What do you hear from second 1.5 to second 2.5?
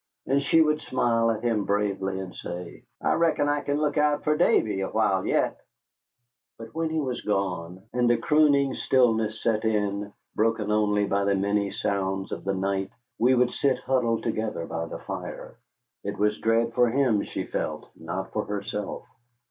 bravely and